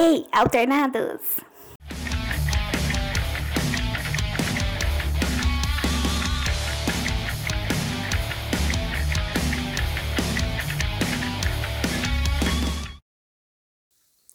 Ei, 0.00 0.28
alternados! 0.30 1.40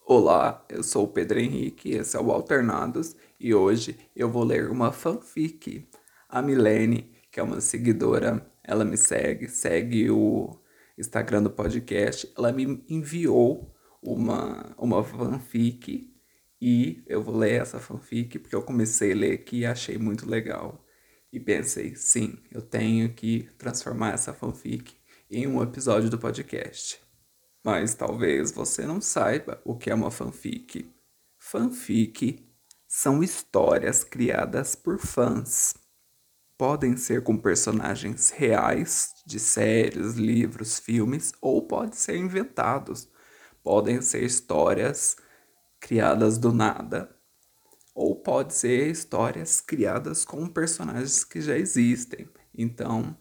Olá, 0.05 0.65
eu 0.67 0.83
sou 0.83 1.05
o 1.05 1.07
Pedro 1.07 1.39
Henrique, 1.39 1.91
esse 1.91 2.17
é 2.17 2.19
o 2.19 2.29
Alternados 2.29 3.15
e 3.39 3.55
hoje 3.55 3.97
eu 4.13 4.29
vou 4.29 4.43
ler 4.43 4.69
uma 4.69 4.91
fanfic. 4.91 5.87
A 6.27 6.41
Milene, 6.41 7.09
que 7.31 7.39
é 7.39 7.43
uma 7.43 7.61
seguidora, 7.61 8.45
ela 8.61 8.83
me 8.83 8.97
segue, 8.97 9.47
segue 9.47 10.11
o 10.11 10.59
Instagram 10.97 11.43
do 11.43 11.49
podcast, 11.49 12.29
ela 12.37 12.51
me 12.51 12.83
enviou 12.89 13.72
uma, 14.03 14.75
uma 14.77 15.03
fanfic 15.03 16.13
e 16.61 17.03
eu 17.07 17.21
vou 17.21 17.35
ler 17.35 17.61
essa 17.61 17.79
fanfic 17.79 18.39
porque 18.39 18.55
eu 18.55 18.61
comecei 18.61 19.11
a 19.11 19.15
ler 19.15 19.33
aqui 19.33 19.59
e 19.59 19.65
achei 19.65 19.97
muito 19.97 20.29
legal. 20.29 20.85
E 21.31 21.39
pensei, 21.39 21.95
sim, 21.95 22.37
eu 22.51 22.61
tenho 22.61 23.13
que 23.13 23.49
transformar 23.57 24.13
essa 24.13 24.33
fanfic 24.33 24.95
em 25.29 25.47
um 25.47 25.61
episódio 25.61 26.09
do 26.09 26.17
podcast. 26.17 27.01
Mas 27.65 27.95
talvez 27.95 28.51
você 28.51 28.85
não 28.85 29.01
saiba 29.01 29.61
o 29.65 29.75
que 29.75 29.89
é 29.89 29.95
uma 29.95 30.11
fanfic. 30.11 30.89
Fanfic 31.37 32.47
são 32.87 33.23
histórias 33.23 34.03
criadas 34.03 34.75
por 34.75 34.99
fãs. 34.99 35.73
Podem 36.57 36.95
ser 36.95 37.23
com 37.23 37.35
personagens 37.35 38.29
reais 38.29 39.09
de 39.25 39.39
séries, 39.39 40.13
livros, 40.13 40.79
filmes 40.79 41.33
ou 41.41 41.67
podem 41.67 41.93
ser 41.93 42.15
inventados 42.15 43.09
podem 43.63 44.01
ser 44.01 44.23
histórias 44.23 45.15
criadas 45.79 46.37
do 46.37 46.51
nada, 46.51 47.09
ou 47.95 48.15
pode 48.15 48.53
ser 48.53 48.89
histórias 48.89 49.61
criadas 49.61 50.25
com 50.25 50.47
personagens 50.47 51.23
que 51.23 51.41
já 51.41 51.57
existem. 51.57 52.27
Então, 52.53 53.17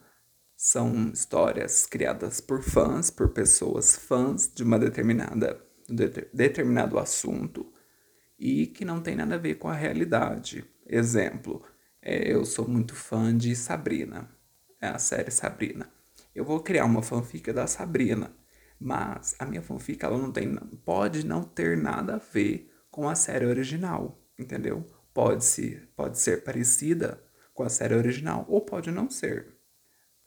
são 0.57 1.11
histórias 1.13 1.87
criadas 1.87 2.41
por 2.41 2.63
fãs, 2.63 3.11
por 3.11 3.31
pessoas 3.31 3.97
fãs 3.97 4.51
de 4.53 4.63
uma 4.63 4.79
determinada 4.79 5.61
de, 5.89 6.09
determinado 6.33 6.99
assunto 6.99 7.73
e 8.39 8.67
que 8.67 8.85
não 8.85 9.01
tem 9.01 9.17
nada 9.17 9.35
a 9.35 9.39
ver 9.39 9.57
com 9.57 9.69
a 9.69 9.75
realidade. 9.75 10.65
Exemplo, 10.87 11.63
é, 12.01 12.33
eu 12.33 12.45
sou 12.45 12.67
muito 12.67 12.95
fã 12.95 13.37
de 13.37 13.55
Sabrina, 13.55 14.31
é 14.81 14.89
a 14.89 14.99
série 14.99 15.31
Sabrina. 15.31 15.91
Eu 16.35 16.45
vou 16.45 16.61
criar 16.61 16.85
uma 16.85 17.03
fanfic 17.03 17.53
da 17.53 17.67
Sabrina. 17.67 18.35
Mas 18.83 19.37
a 19.39 19.47
minha 19.47 19.63
fanfic 19.63 20.05
ela 20.05 20.19
não 20.19 20.33
tem, 20.33 20.57
pode 20.85 21.25
não 21.25 21.45
ter 21.45 21.77
nada 21.77 22.17
a 22.17 22.19
ver 22.19 22.69
com 22.91 23.09
a 23.09 23.15
série 23.15 23.47
original, 23.47 24.21
entendeu? 24.37 24.85
Pode 25.15 25.45
ser, 25.45 25.89
pode 25.95 26.19
ser 26.19 26.43
parecida 26.43 27.23
com 27.55 27.63
a 27.63 27.69
série 27.69 27.95
original 27.95 28.45
ou 28.49 28.61
pode 28.61 28.91
não 28.91 29.09
ser. 29.09 29.55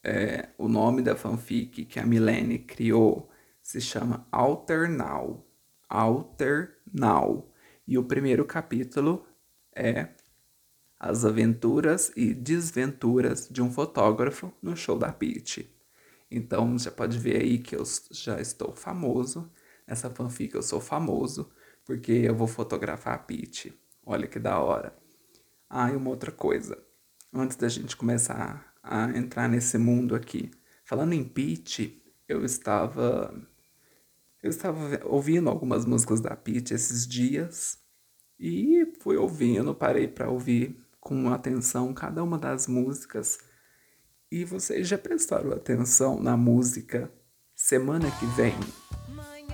É, 0.01 0.49
o 0.57 0.69
nome 0.69 1.01
da 1.01 1.17
fanfic 1.17 1.83
que 1.83 1.99
a 1.99 2.05
Milene 2.05 2.59
criou 2.59 3.29
se 3.61 3.81
chama 3.81 4.25
Alter 4.31 4.89
Now. 4.89 5.45
Alter 5.89 6.77
Now. 6.93 7.51
E 7.85 7.97
o 7.97 8.05
primeiro 8.05 8.45
capítulo 8.45 9.27
é 9.75 10.09
As 10.97 11.25
Aventuras 11.25 12.11
e 12.15 12.33
Desventuras 12.33 13.49
de 13.49 13.61
um 13.61 13.69
Fotógrafo 13.69 14.53
no 14.61 14.77
Show 14.77 14.97
da 14.97 15.11
Peach. 15.11 15.74
Então 16.35 16.77
já 16.77 16.91
pode 16.91 17.17
ver 17.17 17.41
aí 17.41 17.57
que 17.59 17.75
eu 17.75 17.83
já 18.11 18.41
estou 18.41 18.75
famoso. 18.75 19.49
Nessa 19.87 20.09
fanfic 20.09 20.53
eu 20.53 20.61
sou 20.63 20.81
famoso 20.81 21.49
porque 21.85 22.11
eu 22.11 22.35
vou 22.35 22.47
fotografar 22.47 23.13
a 23.13 23.17
Peach. 23.17 23.73
Olha 24.05 24.27
que 24.27 24.39
da 24.39 24.59
hora. 24.59 24.95
Ah, 25.69 25.91
e 25.91 25.95
uma 25.95 26.09
outra 26.09 26.31
coisa. 26.31 26.77
Antes 27.33 27.55
da 27.55 27.69
gente 27.69 27.95
começar 27.95 28.73
a 28.83 29.09
entrar 29.17 29.47
nesse 29.47 29.77
mundo 29.77 30.15
aqui. 30.15 30.51
Falando 30.83 31.13
em 31.13 31.23
Peach, 31.23 32.01
eu 32.27 32.43
estava 32.43 33.33
eu 34.43 34.49
estava 34.49 34.99
ouvindo 35.05 35.49
algumas 35.49 35.85
músicas 35.85 36.21
da 36.21 36.35
Peach 36.35 36.73
esses 36.73 37.07
dias 37.07 37.79
e 38.39 38.93
fui 38.99 39.17
ouvindo, 39.17 39.73
parei 39.73 40.07
para 40.07 40.29
ouvir 40.29 40.79
com 40.99 41.29
atenção 41.29 41.93
cada 41.93 42.23
uma 42.23 42.37
das 42.37 42.67
músicas 42.67 43.39
e 44.35 44.43
vocês 44.43 44.85
já 44.85 44.97
prestaram 44.97 45.53
atenção 45.53 46.19
na 46.21 46.35
música 46.35 47.09
Semana 47.55 48.11
que 48.11 48.25
Vem? 48.25 48.53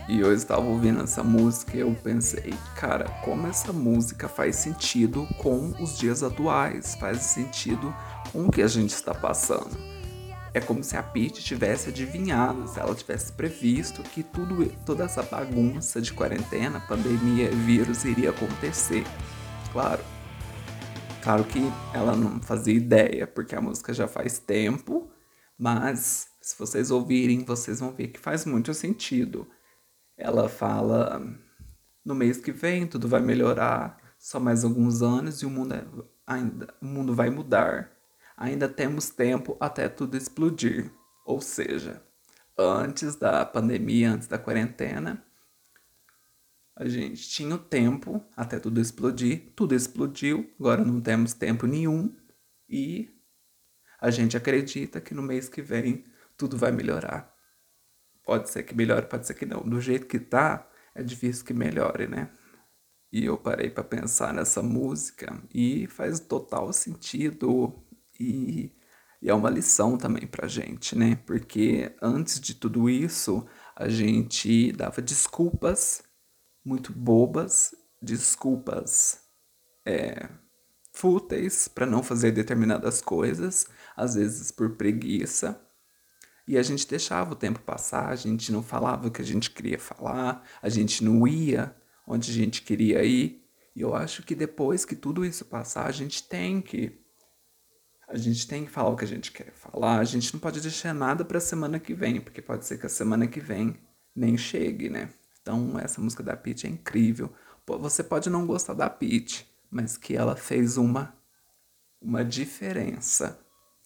E 0.10 0.20
eu 0.20 0.34
estava 0.34 0.64
ouvindo 0.64 1.04
essa 1.04 1.24
música 1.24 1.78
e 1.78 1.82
eu 1.82 1.96
pensei, 2.04 2.52
cara, 2.76 3.06
como 3.24 3.46
essa 3.46 3.72
música 3.72 4.28
faz 4.28 4.56
sentido 4.56 5.28
com 5.38 5.72
os 5.80 6.00
dias 6.00 6.24
atuais, 6.24 6.96
faz 6.96 7.20
sentido 7.20 7.96
com 8.32 8.48
o 8.48 8.52
que 8.52 8.64
a 8.64 8.68
gente 8.68 8.90
está 8.90 9.14
passando. 9.14 9.78
É 10.52 10.60
como 10.60 10.84
se 10.84 10.98
a 10.98 11.04
Pete 11.04 11.44
tivesse 11.44 11.90
adivinhado, 11.90 12.68
se 12.68 12.80
ela 12.80 12.96
tivesse 12.96 13.32
previsto 13.34 14.02
que 14.02 14.24
tudo, 14.24 14.66
toda 14.84 15.04
essa 15.04 15.22
bagunça 15.22 16.02
de 16.02 16.12
quarentena, 16.12 16.80
pandemia, 16.80 17.52
vírus 17.52 18.04
iria 18.04 18.32
acontecer. 18.32 19.04
Claro, 19.72 20.04
Claro 21.22 21.44
que 21.44 21.60
ela 21.94 22.16
não 22.16 22.42
fazia 22.42 22.74
ideia, 22.74 23.28
porque 23.28 23.56
a 23.56 23.62
música 23.62 23.94
já 23.94 24.08
faz 24.08 24.40
tempo, 24.40 25.12
mas 25.58 26.28
se 26.42 26.58
vocês 26.58 26.90
ouvirem, 26.90 27.46
vocês 27.46 27.80
vão 27.80 27.92
ver 27.92 28.08
que 28.08 28.20
faz 28.20 28.44
muito 28.44 28.74
sentido. 28.74 29.48
Ela 30.18 30.50
fala: 30.50 31.22
no 32.04 32.16
mês 32.16 32.38
que 32.38 32.52
vem 32.52 32.88
tudo 32.88 33.08
vai 33.08 33.22
melhorar, 33.22 33.98
só 34.18 34.40
mais 34.40 34.64
alguns 34.64 35.04
anos 35.04 35.44
e 35.44 35.46
o 35.46 35.50
mundo, 35.50 35.76
é, 35.76 35.86
ainda, 36.26 36.74
o 36.82 36.86
mundo 36.86 37.14
vai 37.14 37.30
mudar. 37.30 37.92
Ainda 38.36 38.68
temos 38.68 39.12
tempo 39.12 39.56
até 39.60 39.88
tudo 39.88 40.18
explodir. 40.18 40.92
Ou 41.24 41.40
seja, 41.40 42.02
antes 42.58 43.16
da 43.16 43.46
pandemia, 43.46 44.12
antes 44.12 44.28
da 44.28 44.40
quarentena, 44.40 45.24
a 46.82 46.90
gente 46.90 47.30
tinha 47.30 47.54
o 47.54 47.60
tempo 47.60 48.26
até 48.36 48.60
tudo 48.60 48.82
explodir, 48.82 49.54
tudo 49.56 49.76
explodiu, 49.76 50.52
agora 50.60 50.84
não 50.84 51.00
temos 51.00 51.32
tempo 51.32 51.68
nenhum 51.68 52.12
e 52.68 53.08
a 54.00 54.10
gente 54.10 54.36
acredita 54.36 55.00
que 55.00 55.14
no 55.14 55.22
mês 55.22 55.48
que 55.48 55.62
vem 55.62 56.04
tudo 56.36 56.58
vai 56.58 56.72
melhorar. 56.72 57.32
Pode 58.26 58.50
ser 58.50 58.64
que 58.64 58.74
melhore, 58.74 59.06
pode 59.06 59.28
ser 59.28 59.36
que 59.36 59.46
não. 59.46 59.62
Do 59.62 59.80
jeito 59.80 60.08
que 60.08 60.20
tá, 60.20 60.68
é 60.96 61.04
difícil 61.04 61.46
que 61.46 61.54
melhore, 61.54 62.08
né? 62.08 62.32
E 63.12 63.26
eu 63.26 63.38
parei 63.38 63.70
para 63.70 63.84
pensar 63.84 64.34
nessa 64.34 64.64
música 64.64 65.40
e 65.54 65.86
faz 65.86 66.20
total 66.20 66.74
sentido 66.74 67.80
e, 68.20 68.76
e 69.22 69.30
é 69.30 69.34
uma 69.36 69.52
lição 69.52 70.00
também 70.00 70.26
pra 70.26 70.48
gente, 70.48 70.98
né? 70.98 71.16
Porque 71.28 71.96
antes 72.02 72.40
de 72.40 72.56
tudo 72.56 72.90
isso, 72.90 73.46
a 73.76 73.88
gente 73.88 74.72
dava 74.72 75.00
desculpas 75.00 76.10
muito 76.64 76.94
bobas, 76.94 77.76
desculpas 78.02 79.22
é, 79.86 80.30
fúteis 80.94 81.68
para 81.68 81.86
não 81.86 82.04
fazer 82.04 82.32
determinadas 82.32 83.02
coisas, 83.02 83.68
às 83.96 84.16
vezes 84.16 84.52
por 84.52 84.76
preguiça. 84.76 85.60
E 86.48 86.58
a 86.58 86.64
gente 86.64 86.88
deixava 86.88 87.34
o 87.34 87.36
tempo 87.36 87.60
passar, 87.60 88.10
a 88.10 88.16
gente 88.16 88.52
não 88.52 88.62
falava 88.62 89.08
o 89.08 89.12
que 89.12 89.22
a 89.22 89.26
gente 89.26 89.52
queria 89.52 89.80
falar, 89.80 90.44
a 90.62 90.70
gente 90.70 91.04
não 91.04 91.28
ia 91.28 91.76
onde 92.06 92.32
a 92.32 92.34
gente 92.34 92.62
queria 92.62 93.04
ir. 93.04 93.42
E 93.76 93.82
eu 93.82 93.96
acho 93.96 94.24
que 94.24 94.36
depois 94.36 94.84
que 94.84 94.96
tudo 94.96 95.24
isso 95.24 95.46
passar, 95.46 95.88
a 95.88 95.92
gente 95.92 96.28
tem 96.28 96.62
que 96.62 97.00
a 98.08 98.18
gente 98.18 98.46
tem 98.46 98.66
que 98.66 98.72
falar 98.72 98.90
o 98.90 98.98
que 98.98 99.06
a 99.06 99.08
gente 99.08 99.32
quer 99.32 99.54
falar. 99.54 100.00
A 100.00 100.04
gente 100.04 100.34
não 100.34 100.40
pode 100.42 100.60
deixar 100.60 100.94
nada 100.94 101.24
para 101.24 101.38
a 101.38 101.42
semana 101.42 101.80
que 101.80 101.94
vem, 101.94 102.20
porque 102.20 102.42
pode 102.42 102.66
ser 102.66 102.78
que 102.78 102.86
a 102.86 102.90
semana 102.90 103.26
que 103.26 103.40
vem 103.40 103.80
nem 104.14 104.38
chegue, 104.38 104.90
né? 104.90 105.10
Então, 105.42 105.80
essa 105.80 106.00
música 106.00 106.22
da 106.22 106.36
Peach 106.36 106.68
é 106.68 106.70
incrível. 106.70 107.32
Você 107.66 108.04
pode 108.04 108.30
não 108.30 108.46
gostar 108.46 108.74
da 108.74 108.90
Peach, 108.90 109.50
mas 109.70 109.98
que 109.98 110.16
ela 110.16 110.36
fez 110.36 110.78
uma, 110.78 111.16
uma 112.02 112.24
diferença. 112.24 113.40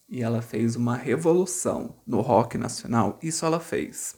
E 0.07 0.21
ela 0.21 0.41
fez 0.41 0.75
uma 0.75 0.95
revolução 0.95 1.95
no 2.05 2.21
rock 2.21 2.57
nacional. 2.57 3.17
Isso 3.21 3.45
ela 3.45 3.59
fez. 3.59 4.15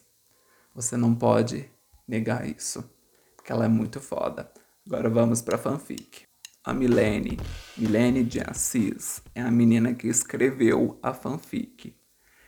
Você 0.74 0.98
não 0.98 1.16
pode 1.16 1.70
negar 2.08 2.48
isso, 2.48 2.90
porque 3.36 3.52
ela 3.52 3.66
é 3.66 3.70
muito 3.70 4.00
foda. 4.00 4.52
Agora 4.86 5.10
vamos 5.10 5.42
para 5.42 5.58
fanfic. 5.58 6.26
A 6.64 6.74
Milene, 6.74 7.40
Milene 7.78 8.24
de 8.24 8.42
Assis, 8.42 9.22
é 9.34 9.42
a 9.42 9.50
menina 9.50 9.94
que 9.94 10.08
escreveu 10.08 11.00
a 11.02 11.14
fanfic. 11.14 11.96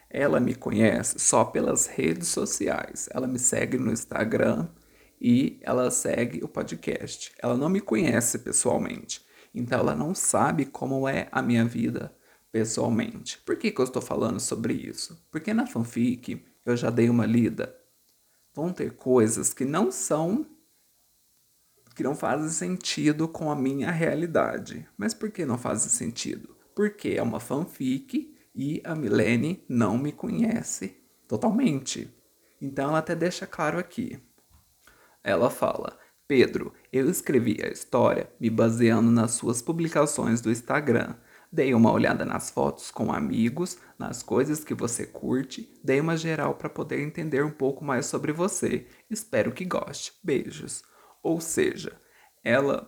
Ela 0.10 0.40
me 0.40 0.56
conhece 0.56 1.20
só 1.20 1.46
pelas 1.46 1.86
redes 1.86 2.28
sociais. 2.28 3.08
Ela 3.14 3.28
me 3.28 3.40
segue 3.40 3.78
no 3.78 3.92
Instagram 3.92 4.68
e 5.20 5.60
ela 5.62 5.92
segue 5.92 6.44
o 6.44 6.48
podcast. 6.48 7.32
Ela 7.42 7.58
não 7.58 7.70
me 7.70 7.82
conhece 7.82 8.40
pessoalmente, 8.40 9.26
então 9.54 9.80
ela 9.80 9.96
não 9.96 10.16
sabe 10.16 10.66
como 10.66 11.08
é 11.08 11.28
a 11.32 11.42
minha 11.42 11.66
vida 11.66 12.16
pessoalmente. 12.52 13.40
Por 13.46 13.56
que, 13.58 13.72
que 13.72 13.80
eu 13.80 13.86
estou 13.86 14.02
falando 14.02 14.40
sobre 14.40 14.74
isso? 14.74 15.26
Porque 15.32 15.54
na 15.54 15.68
fanfic 15.68 16.46
eu 16.66 16.76
já 16.76 16.90
dei 16.90 17.10
uma 17.10 17.26
lida. 17.26 17.76
Vão 18.54 18.74
ter 18.74 18.96
coisas 18.96 19.54
que 19.54 19.66
não 19.66 19.92
são 19.92 20.46
que 21.96 22.04
não 22.04 22.16
fazem 22.16 22.50
sentido 22.50 23.28
com 23.28 23.52
a 23.52 23.56
minha 23.56 23.92
realidade. 23.92 24.88
Mas 24.98 25.14
por 25.14 25.30
que 25.30 25.46
não 25.46 25.58
fazem 25.58 25.90
sentido? 25.90 26.56
Porque 26.74 27.10
é 27.10 27.22
uma 27.22 27.42
fanfic 27.42 28.34
e 28.56 28.82
a 28.86 28.96
Milene 28.96 29.66
não 29.68 29.98
me 29.98 30.14
conhece 30.14 30.96
totalmente. 31.28 32.10
Então 32.62 32.90
ela 32.90 33.00
até 33.00 33.14
deixa 33.16 33.46
claro 33.46 33.78
aqui. 33.78 34.18
Ela 35.24 35.50
fala: 35.50 35.98
Pedro, 36.28 36.74
eu 36.94 37.10
escrevi 37.10 37.58
a 37.64 37.68
história 37.68 38.30
me 38.40 38.50
baseando 38.50 39.10
nas 39.10 39.32
suas 39.32 39.62
publicações 39.62 40.42
do 40.42 40.52
Instagram. 40.52 41.16
Dei 41.52 41.74
uma 41.74 41.92
olhada 41.92 42.24
nas 42.24 42.52
fotos 42.52 42.92
com 42.92 43.12
amigos, 43.12 43.80
nas 43.98 44.22
coisas 44.22 44.64
que 44.64 44.76
você 44.76 45.08
curte, 45.08 45.74
dei 45.84 46.00
uma 46.00 46.16
geral 46.16 46.54
para 46.54 46.70
poder 46.70 47.02
entender 47.02 47.44
um 47.44 47.50
pouco 47.50 47.84
mais 47.84 48.06
sobre 48.06 48.32
você. 48.32 48.86
Espero 49.10 49.52
que 49.52 49.66
goste. 49.66 50.14
Beijos. 50.24 50.84
Ou 51.24 51.42
seja, 51.42 52.00
ela 52.44 52.88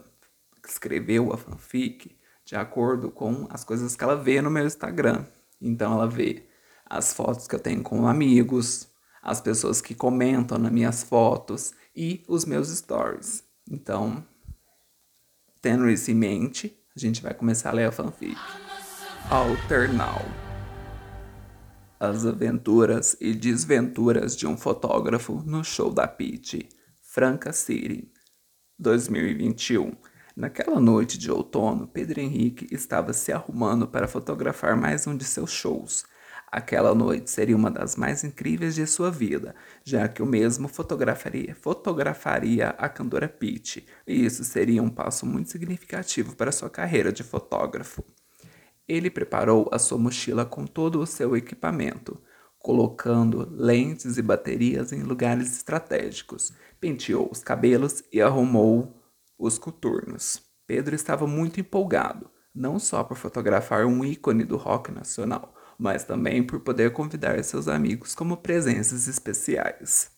escreveu 0.63 1.34
a 1.34 1.38
fanfic 1.38 2.16
de 2.45 2.56
acordo 2.56 3.10
com 3.10 3.48
as 3.50 3.63
coisas 3.63 3.95
que 3.95 4.04
ela 4.04 4.16
vê 4.16 4.39
no 4.39 4.51
meu 4.51 4.68
Instagram. 4.68 5.25
Então 5.60 5.94
ela 5.94 6.07
vê 6.07 6.48
as 6.86 7.13
fotos 7.13 7.48
que 7.48 7.56
eu 7.56 7.60
tenho 7.60 7.81
com 7.81 8.07
amigos, 8.07 8.88
as 9.24 9.42
pessoas 9.42 9.81
que 9.81 9.95
comentam 9.95 10.60
nas 10.60 10.72
minhas 10.72 11.01
fotos 11.01 11.74
e 11.96 12.24
os 12.28 12.46
meus 12.46 12.70
stories. 12.70 13.44
Então, 13.70 14.26
tendo 15.62 15.90
isso 15.90 16.12
em 16.12 16.16
mente, 16.16 16.78
a 16.96 17.00
gente 17.00 17.22
vai 17.22 17.34
começar 17.34 17.70
a 17.70 17.74
ler 17.74 17.86
a 17.86 17.92
fanfic. 17.92 18.36
Alternal. 19.30 20.22
As 22.00 22.26
aventuras 22.26 23.16
e 23.22 23.34
desventuras 23.34 24.36
de 24.36 24.48
um 24.48 24.58
fotógrafo 24.58 25.44
no 25.46 25.64
show 25.64 25.94
da 25.94 26.08
Pete, 26.08 26.68
Franca 27.02 27.54
City, 27.54 28.12
2021. 28.80 29.92
Naquela 30.36 30.80
noite 30.80 31.18
de 31.18 31.30
outono, 31.30 31.88
Pedro 31.88 32.20
Henrique 32.20 32.68
estava 32.74 33.14
se 33.14 33.32
arrumando 33.32 33.88
para 33.88 34.08
fotografar 34.08 34.76
mais 34.76 35.06
um 35.06 35.16
de 35.16 35.24
seus 35.24 35.52
shows. 35.52 36.04
Aquela 36.51 36.94
noite 36.94 37.31
seria 37.31 37.56
uma 37.56 37.71
das 37.71 37.95
mais 37.95 38.25
incríveis 38.25 38.75
de 38.75 38.86
sua 38.86 39.09
vida, 39.09 39.56
já 39.86 40.06
que 40.09 40.21
o 40.21 40.25
mesmo 40.25 40.68
fotografaria, 40.68 41.56
fotografaria 41.56 42.71
a 42.71 42.89
cantora 42.89 43.30
Pete, 43.30 43.88
e 44.06 44.25
isso 44.25 44.44
seria 44.44 44.83
um 44.83 44.89
passo 44.89 45.25
muito 45.25 45.50
significativo 45.50 46.36
para 46.36 46.51
sua 46.51 46.69
carreira 46.69 47.13
de 47.13 47.24
fotógrafo. 47.24 48.03
Ele 48.86 49.09
preparou 49.09 49.69
a 49.71 49.80
sua 49.80 49.98
mochila 49.98 50.44
com 50.44 50.65
todo 50.65 51.00
o 51.00 51.07
seu 51.07 51.38
equipamento, 51.38 52.21
colocando 52.59 53.48
lentes 53.50 54.18
e 54.18 54.21
baterias 54.21 54.92
em 54.92 55.03
lugares 55.03 55.56
estratégicos, 55.56 56.51
penteou 56.81 57.30
os 57.31 57.42
cabelos 57.42 58.03
e 58.12 58.21
arrumou 58.21 59.01
os 59.39 59.57
coturnos. 59.57 60.42
Pedro 60.68 60.94
estava 60.94 61.25
muito 61.25 61.62
empolgado, 61.62 62.30
não 62.53 62.77
só 62.77 63.06
por 63.06 63.15
fotografar 63.15 63.86
um 63.86 64.03
ícone 64.03 64.44
do 64.44 64.57
rock 64.57 64.92
nacional, 64.92 65.56
mas 65.81 66.04
também 66.04 66.44
por 66.44 66.60
poder 66.60 66.94
convidar 66.94 67.44
seus 67.44 67.68
amigos 67.68 68.13
como 68.13 68.38
presenças 68.38 69.07
especiais. 69.07 70.12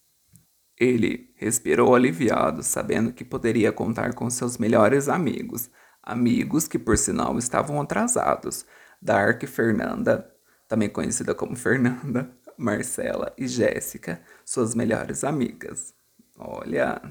Ele 0.78 1.34
respirou 1.38 1.96
aliviado, 1.96 2.62
sabendo 2.62 3.14
que 3.14 3.24
poderia 3.24 3.72
contar 3.72 4.14
com 4.14 4.30
seus 4.30 4.58
melhores 4.58 5.08
amigos, 5.08 5.70
amigos 6.04 6.68
que 6.68 6.78
por 6.78 6.98
sinal 6.98 7.38
estavam 7.38 7.80
atrasados, 7.80 8.66
Dark 9.02 9.42
Fernanda, 9.46 10.30
também 10.68 10.90
conhecida 10.90 11.34
como 11.34 11.56
Fernanda, 11.56 12.30
Marcela 12.58 13.34
e 13.38 13.48
Jéssica, 13.48 14.22
suas 14.44 14.76
melhores 14.76 15.24
amigas. 15.24 15.94
Olha, 16.38 17.02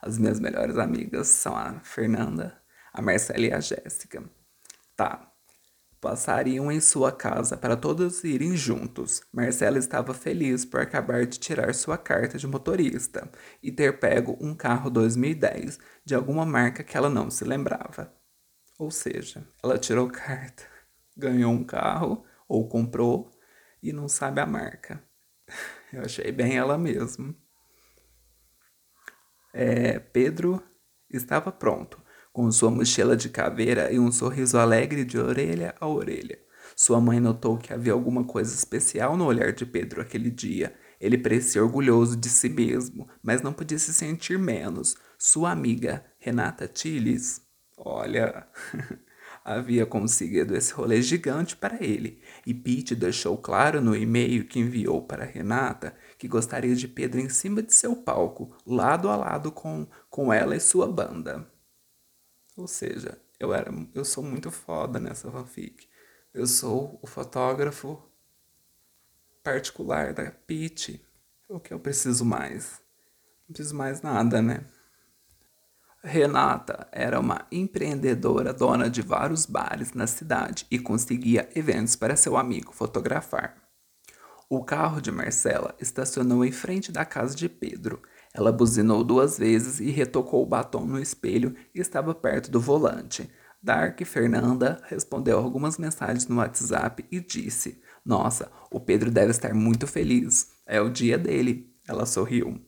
as 0.00 0.16
minhas 0.16 0.38
melhores 0.38 0.78
amigas 0.78 1.26
são 1.26 1.56
a 1.56 1.80
Fernanda, 1.80 2.56
a 2.92 3.02
Marcela 3.02 3.40
e 3.40 3.52
a 3.52 3.58
Jéssica. 3.58 4.22
Tá. 4.94 5.33
Passariam 6.04 6.70
em 6.70 6.82
sua 6.82 7.10
casa 7.10 7.56
para 7.56 7.78
todos 7.78 8.24
irem 8.24 8.54
juntos. 8.54 9.22
Marcela 9.32 9.78
estava 9.78 10.12
feliz 10.12 10.62
por 10.62 10.80
acabar 10.80 11.24
de 11.24 11.38
tirar 11.38 11.74
sua 11.74 11.96
carta 11.96 12.36
de 12.36 12.46
motorista 12.46 13.26
e 13.62 13.72
ter 13.72 13.98
pego 13.98 14.36
um 14.38 14.54
carro 14.54 14.90
2010 14.90 15.78
de 16.04 16.14
alguma 16.14 16.44
marca 16.44 16.84
que 16.84 16.94
ela 16.94 17.08
não 17.08 17.30
se 17.30 17.42
lembrava. 17.42 18.12
Ou 18.78 18.90
seja, 18.90 19.48
ela 19.62 19.78
tirou 19.78 20.10
carta, 20.10 20.64
ganhou 21.16 21.50
um 21.50 21.64
carro 21.64 22.22
ou 22.46 22.68
comprou 22.68 23.32
e 23.82 23.90
não 23.90 24.06
sabe 24.06 24.42
a 24.42 24.46
marca. 24.46 25.02
Eu 25.90 26.02
achei 26.02 26.30
bem 26.30 26.58
ela 26.58 26.76
mesma. 26.76 27.34
É, 29.54 29.98
Pedro 29.98 30.62
estava 31.08 31.50
pronto, 31.50 31.98
com 32.34 32.50
sua 32.50 32.68
mochila 32.68 33.16
de 33.16 33.28
caveira 33.28 33.92
e 33.92 33.98
um 34.00 34.10
sorriso 34.10 34.58
alegre 34.58 35.04
de 35.04 35.16
orelha 35.16 35.72
a 35.80 35.86
orelha. 35.86 36.36
Sua 36.74 37.00
mãe 37.00 37.20
notou 37.20 37.56
que 37.56 37.72
havia 37.72 37.92
alguma 37.92 38.24
coisa 38.24 38.52
especial 38.52 39.16
no 39.16 39.24
olhar 39.24 39.52
de 39.52 39.64
Pedro 39.64 40.02
aquele 40.02 40.32
dia. 40.32 40.74
Ele 41.00 41.16
parecia 41.16 41.62
orgulhoso 41.62 42.16
de 42.16 42.28
si 42.28 42.48
mesmo, 42.48 43.08
mas 43.22 43.40
não 43.40 43.52
podia 43.52 43.78
se 43.78 43.94
sentir 43.94 44.36
menos. 44.36 44.96
Sua 45.16 45.52
amiga, 45.52 46.04
Renata 46.18 46.66
Tilles, 46.66 47.40
olha, 47.76 48.48
havia 49.44 49.86
conseguido 49.86 50.56
esse 50.56 50.72
rolê 50.72 51.00
gigante 51.02 51.54
para 51.54 51.84
ele, 51.84 52.20
e 52.44 52.52
Pete 52.52 52.96
deixou 52.96 53.38
claro 53.38 53.80
no 53.80 53.94
e-mail 53.94 54.44
que 54.44 54.58
enviou 54.58 55.06
para 55.06 55.24
Renata 55.24 55.94
que 56.18 56.26
gostaria 56.26 56.74
de 56.74 56.88
Pedro 56.88 57.20
em 57.20 57.28
cima 57.28 57.62
de 57.62 57.72
seu 57.72 57.94
palco, 57.94 58.56
lado 58.66 59.08
a 59.08 59.14
lado 59.14 59.52
com, 59.52 59.86
com 60.10 60.32
ela 60.32 60.56
e 60.56 60.60
sua 60.60 60.88
banda. 60.88 61.53
Ou 62.56 62.66
seja, 62.66 63.20
eu, 63.38 63.52
era, 63.52 63.70
eu 63.94 64.04
sou 64.04 64.22
muito 64.22 64.50
foda 64.50 65.00
nessa 65.00 65.30
fanfic. 65.30 65.88
Eu 66.32 66.46
sou 66.46 66.98
o 67.02 67.06
fotógrafo 67.06 68.02
particular 69.42 70.14
da 70.14 70.30
Pete. 70.30 71.04
O 71.48 71.60
que 71.60 71.72
eu 71.72 71.78
preciso 71.78 72.24
mais? 72.24 72.80
Não 73.46 73.54
preciso 73.54 73.76
mais 73.76 74.00
nada, 74.02 74.40
né? 74.40 74.64
Renata 76.02 76.86
era 76.92 77.18
uma 77.18 77.46
empreendedora 77.50 78.52
dona 78.52 78.90
de 78.90 79.00
vários 79.00 79.46
bares 79.46 79.92
na 79.94 80.06
cidade 80.06 80.66
e 80.70 80.78
conseguia 80.78 81.48
eventos 81.54 81.96
para 81.96 82.14
seu 82.14 82.36
amigo 82.36 82.72
fotografar. 82.72 83.56
O 84.48 84.62
carro 84.62 85.00
de 85.00 85.10
Marcela 85.10 85.74
estacionou 85.80 86.44
em 86.44 86.52
frente 86.52 86.92
da 86.92 87.04
casa 87.04 87.34
de 87.34 87.48
Pedro. 87.48 88.02
Ela 88.34 88.50
buzinou 88.50 89.04
duas 89.04 89.38
vezes 89.38 89.78
e 89.78 89.90
retocou 89.90 90.42
o 90.42 90.46
batom 90.46 90.84
no 90.84 90.98
espelho 90.98 91.54
e 91.72 91.80
estava 91.80 92.14
perto 92.14 92.50
do 92.50 92.60
volante. 92.60 93.30
Dark 93.62 93.98
Fernanda 94.04 94.82
respondeu 94.88 95.38
algumas 95.38 95.78
mensagens 95.78 96.26
no 96.26 96.36
WhatsApp 96.36 97.04
e 97.10 97.20
disse: 97.20 97.80
Nossa, 98.04 98.50
o 98.70 98.80
Pedro 98.80 99.10
deve 99.10 99.30
estar 99.30 99.54
muito 99.54 99.86
feliz. 99.86 100.52
É 100.66 100.80
o 100.80 100.90
dia 100.90 101.16
dele. 101.16 101.72
Ela 101.86 102.04
sorriu. 102.04 102.60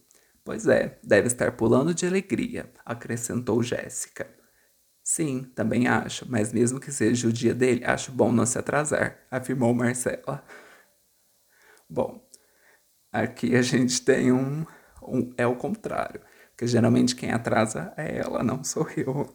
Pois 0.44 0.68
é, 0.68 1.00
deve 1.02 1.26
estar 1.26 1.52
pulando 1.56 1.92
de 1.92 2.06
alegria, 2.06 2.72
acrescentou 2.84 3.62
Jéssica. 3.64 4.28
Sim, 5.02 5.42
também 5.54 5.88
acho, 5.88 6.24
mas 6.28 6.52
mesmo 6.52 6.78
que 6.78 6.92
seja 6.92 7.28
o 7.28 7.32
dia 7.32 7.54
dele, 7.54 7.84
acho 7.84 8.12
bom 8.12 8.30
não 8.32 8.46
se 8.46 8.56
atrasar, 8.58 9.18
afirmou 9.30 9.74
Marcela. 9.74 10.44
Bom, 11.88 12.24
aqui 13.12 13.56
a 13.56 13.62
gente 13.62 14.00
tem 14.02 14.32
um. 14.32 14.64
É 15.36 15.46
o 15.46 15.56
contrário. 15.56 16.20
Porque 16.50 16.66
geralmente 16.66 17.14
quem 17.14 17.32
atrasa 17.32 17.92
é 17.96 18.18
ela, 18.18 18.42
não 18.42 18.64
sou 18.64 18.88
eu. 18.96 19.34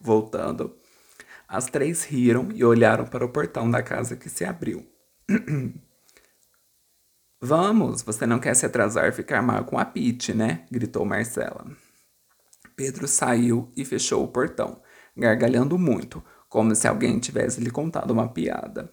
Voltando. 0.00 0.76
As 1.48 1.66
três 1.66 2.04
riram 2.04 2.48
e 2.54 2.64
olharam 2.64 3.06
para 3.06 3.24
o 3.24 3.28
portão 3.28 3.70
da 3.70 3.82
casa 3.82 4.16
que 4.16 4.28
se 4.28 4.44
abriu. 4.44 4.86
Vamos, 7.40 8.02
você 8.02 8.24
não 8.24 8.38
quer 8.38 8.54
se 8.54 8.64
atrasar 8.64 9.08
e 9.08 9.12
ficar 9.12 9.42
mal 9.42 9.64
com 9.64 9.78
a 9.78 9.84
Pete, 9.84 10.32
né? 10.32 10.64
gritou 10.70 11.04
Marcela. 11.04 11.66
Pedro 12.76 13.08
saiu 13.08 13.70
e 13.76 13.84
fechou 13.84 14.22
o 14.22 14.28
portão, 14.28 14.80
gargalhando 15.16 15.76
muito, 15.76 16.22
como 16.48 16.74
se 16.74 16.86
alguém 16.86 17.18
tivesse 17.18 17.60
lhe 17.60 17.70
contado 17.70 18.12
uma 18.12 18.28
piada. 18.28 18.92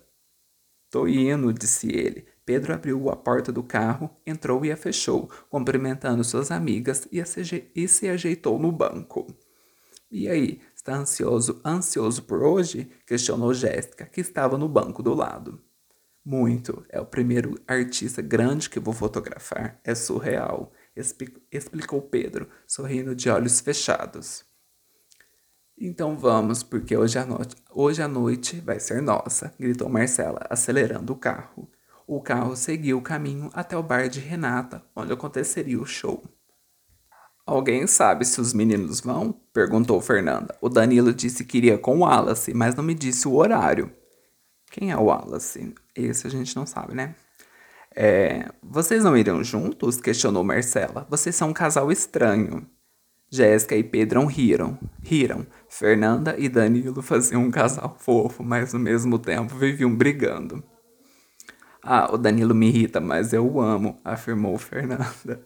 Tô 0.90 1.08
indo, 1.08 1.54
disse 1.54 1.88
ele, 1.92 2.28
Pedro 2.50 2.74
abriu 2.74 3.12
a 3.12 3.16
porta 3.16 3.52
do 3.52 3.62
carro, 3.62 4.10
entrou 4.26 4.66
e 4.66 4.72
a 4.72 4.76
fechou, 4.76 5.30
cumprimentando 5.52 6.24
suas 6.24 6.50
amigas 6.50 7.08
e, 7.12 7.22
e 7.76 7.88
se 7.88 8.10
ajeitou 8.10 8.58
no 8.58 8.72
banco. 8.72 9.28
E 10.10 10.28
aí, 10.28 10.60
está 10.76 10.96
ansioso, 10.96 11.62
ansioso 11.64 12.24
por 12.24 12.42
hoje? 12.42 12.90
questionou 13.06 13.54
Jéssica, 13.54 14.08
que 14.08 14.20
estava 14.20 14.58
no 14.58 14.68
banco 14.68 15.04
do 15.04 15.14
lado. 15.14 15.62
Muito. 16.26 16.84
É 16.90 17.00
o 17.00 17.06
primeiro 17.06 17.54
artista 17.68 18.20
grande 18.20 18.68
que 18.68 18.80
vou 18.80 18.96
fotografar. 18.96 19.80
É 19.84 19.94
surreal, 19.94 20.72
explicou 21.52 22.02
Pedro, 22.02 22.50
sorrindo 22.66 23.14
de 23.14 23.30
olhos 23.30 23.60
fechados. 23.60 24.44
Então 25.78 26.18
vamos, 26.18 26.64
porque 26.64 26.98
hoje 26.98 27.20
à, 27.20 27.26
noite, 27.28 27.56
hoje 27.70 28.02
à 28.02 28.08
noite 28.08 28.60
vai 28.60 28.80
ser 28.80 29.04
nossa, 29.04 29.54
gritou 29.60 29.88
Marcela, 29.88 30.48
acelerando 30.50 31.14
o 31.14 31.16
carro. 31.16 31.70
O 32.12 32.20
carro 32.20 32.56
seguiu 32.56 32.98
o 32.98 33.04
caminho 33.04 33.52
até 33.54 33.78
o 33.78 33.84
bar 33.84 34.10
de 34.10 34.20
Renata, 34.20 34.84
onde 34.96 35.14
aconteceria 35.14 35.80
o 35.80 35.86
show. 35.86 36.24
Alguém 37.46 37.86
sabe 37.86 38.26
se 38.26 38.42
os 38.42 38.52
meninos 38.52 39.00
vão? 39.00 39.32
perguntou 39.54 40.02
Fernanda. 40.02 40.58
O 40.60 40.70
Danilo 40.70 41.14
disse 41.14 41.46
que 41.46 41.60
iria 41.60 41.78
com 41.78 41.98
o 41.98 42.00
Wallace, 42.00 42.52
mas 42.52 42.74
não 42.74 42.84
me 42.84 42.96
disse 42.96 43.28
o 43.28 43.36
horário. 43.36 43.94
Quem 44.72 44.90
é 44.90 44.98
o 44.98 45.04
Wallace? 45.04 45.76
Esse 45.96 46.26
a 46.26 46.32
gente 46.32 46.56
não 46.56 46.66
sabe, 46.66 46.96
né? 46.96 47.14
É, 47.96 48.50
vocês 48.64 49.04
não 49.04 49.16
iriam 49.16 49.44
juntos? 49.44 50.02
questionou 50.02 50.44
Marcela. 50.44 51.06
Vocês 51.12 51.36
são 51.36 51.50
um 51.50 51.54
casal 51.54 51.92
estranho. 51.92 52.68
Jéssica 53.30 53.76
e 53.76 53.84
Pedro 53.84 54.26
riram. 54.26 54.80
Riram. 55.04 55.46
Fernanda 55.68 56.34
e 56.40 56.50
Danilo 56.50 57.04
faziam 57.04 57.44
um 57.44 57.52
casal 57.52 57.96
fofo, 58.00 58.44
mas 58.44 58.74
ao 58.74 58.80
mesmo 58.80 59.20
tempo 59.20 59.56
viviam 59.56 59.96
brigando. 59.96 60.64
Ah, 61.84 62.10
o 62.12 62.18
Danilo 62.18 62.54
me 62.54 62.68
irrita, 62.68 63.00
mas 63.00 63.34
eu 63.34 63.48
o 63.48 63.62
amo, 63.62 64.00
afirmou 64.04 64.58
Fernanda. 64.58 65.42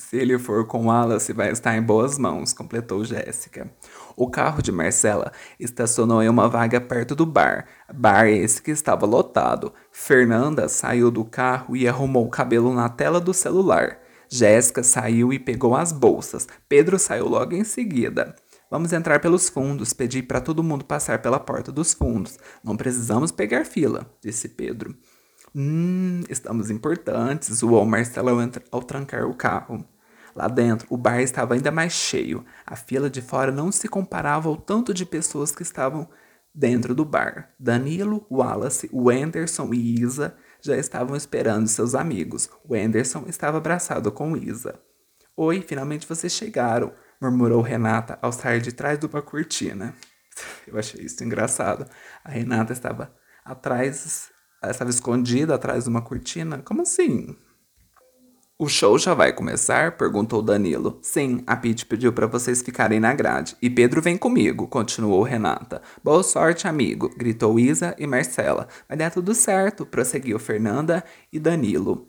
Se 0.00 0.16
ele 0.16 0.38
for 0.38 0.64
com 0.64 0.86
Wallace, 0.86 1.32
vai 1.32 1.50
estar 1.50 1.76
em 1.76 1.82
boas 1.82 2.18
mãos, 2.18 2.52
completou 2.52 3.04
Jéssica. 3.04 3.68
O 4.16 4.30
carro 4.30 4.62
de 4.62 4.70
Marcela 4.70 5.32
estacionou 5.58 6.22
em 6.22 6.28
uma 6.28 6.48
vaga 6.48 6.80
perto 6.80 7.16
do 7.16 7.26
bar. 7.26 7.66
Bar 7.92 8.28
esse 8.28 8.62
que 8.62 8.70
estava 8.70 9.04
lotado. 9.04 9.74
Fernanda 9.90 10.68
saiu 10.68 11.10
do 11.10 11.24
carro 11.24 11.76
e 11.76 11.88
arrumou 11.88 12.24
o 12.24 12.30
cabelo 12.30 12.72
na 12.72 12.88
tela 12.88 13.20
do 13.20 13.34
celular. 13.34 13.98
Jéssica 14.30 14.84
saiu 14.84 15.32
e 15.32 15.38
pegou 15.38 15.74
as 15.74 15.90
bolsas. 15.90 16.46
Pedro 16.68 16.96
saiu 16.96 17.26
logo 17.26 17.54
em 17.54 17.64
seguida. 17.64 18.36
Vamos 18.70 18.92
entrar 18.92 19.18
pelos 19.18 19.48
fundos. 19.48 19.92
Pedi 19.92 20.22
para 20.22 20.40
todo 20.40 20.62
mundo 20.62 20.84
passar 20.84 21.20
pela 21.20 21.40
porta 21.40 21.72
dos 21.72 21.92
fundos. 21.92 22.38
Não 22.62 22.76
precisamos 22.76 23.32
pegar 23.32 23.64
fila, 23.64 24.06
disse 24.22 24.48
Pedro. 24.48 24.94
Hum, 25.54 26.22
estamos 26.28 26.70
importantes, 26.70 27.54
zoou 27.54 27.84
Marcelo 27.86 28.30
ao, 28.70 28.82
trancar 28.82 29.26
o 29.26 29.34
carro. 29.34 29.84
Lá 30.34 30.46
dentro, 30.46 30.86
o 30.90 30.96
bar 30.96 31.20
estava 31.20 31.54
ainda 31.54 31.70
mais 31.70 31.92
cheio. 31.92 32.44
A 32.66 32.76
fila 32.76 33.10
de 33.10 33.20
fora 33.20 33.50
não 33.50 33.72
se 33.72 33.88
comparava 33.88 34.48
ao 34.48 34.56
tanto 34.56 34.94
de 34.94 35.04
pessoas 35.04 35.50
que 35.50 35.62
estavam 35.62 36.08
dentro 36.54 36.94
do 36.94 37.04
bar. 37.04 37.50
Danilo, 37.58 38.26
Wallace, 38.30 38.88
Wenderson 38.92 39.72
e 39.72 40.00
Isa 40.00 40.36
já 40.60 40.76
estavam 40.76 41.16
esperando 41.16 41.66
seus 41.66 41.94
amigos. 41.94 42.50
Wenderson 42.68 43.24
estava 43.26 43.58
abraçado 43.58 44.12
com 44.12 44.36
Isa. 44.36 44.78
Oi, 45.36 45.64
finalmente 45.66 46.06
vocês 46.06 46.32
chegaram, 46.32 46.92
murmurou 47.20 47.62
Renata 47.62 48.18
ao 48.20 48.32
sair 48.32 48.60
de 48.60 48.72
trás 48.72 48.98
de 48.98 49.06
uma 49.06 49.22
cortina. 49.22 49.94
Eu 50.66 50.78
achei 50.78 51.04
isso 51.04 51.22
engraçado. 51.24 51.88
A 52.24 52.30
Renata 52.30 52.72
estava 52.72 53.14
atrás 53.44 54.30
ela 54.60 54.72
estava 54.72 54.90
escondida 54.90 55.54
atrás 55.54 55.84
de 55.84 55.90
uma 55.90 56.02
cortina? 56.02 56.58
Como 56.64 56.82
assim? 56.82 57.36
O 58.60 58.68
show 58.68 58.98
já 58.98 59.14
vai 59.14 59.32
começar? 59.32 59.96
perguntou 59.96 60.42
Danilo. 60.42 60.98
Sim, 61.00 61.44
a 61.46 61.56
Pete 61.56 61.86
pediu 61.86 62.12
para 62.12 62.26
vocês 62.26 62.60
ficarem 62.60 62.98
na 62.98 63.14
grade. 63.14 63.56
E 63.62 63.70
Pedro 63.70 64.02
vem 64.02 64.18
comigo, 64.18 64.66
continuou 64.66 65.22
Renata. 65.22 65.80
Boa 66.02 66.24
sorte, 66.24 66.66
amigo, 66.66 67.08
gritou 67.16 67.60
Isa 67.60 67.94
e 67.96 68.04
Marcela. 68.04 68.66
Vai 68.88 68.98
dar 68.98 69.12
tudo 69.12 69.32
certo, 69.32 69.86
prosseguiu 69.86 70.40
Fernanda 70.40 71.04
e 71.32 71.38
Danilo. 71.38 72.08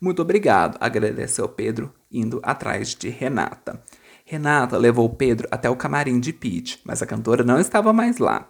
Muito 0.00 0.22
obrigado, 0.22 0.78
agradeceu 0.80 1.46
Pedro, 1.46 1.92
indo 2.10 2.40
atrás 2.42 2.94
de 2.94 3.10
Renata. 3.10 3.82
Renata 4.24 4.78
levou 4.78 5.10
Pedro 5.10 5.46
até 5.50 5.68
o 5.68 5.76
camarim 5.76 6.18
de 6.18 6.32
Pete, 6.32 6.80
mas 6.84 7.02
a 7.02 7.06
cantora 7.06 7.44
não 7.44 7.60
estava 7.60 7.92
mais 7.92 8.16
lá. 8.16 8.48